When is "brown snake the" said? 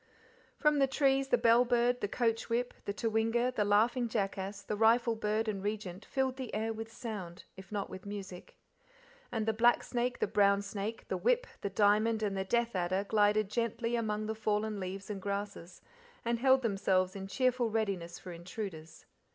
10.25-11.17